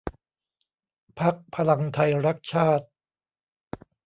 [1.19, 2.85] พรรคพลังไทยรักชาติ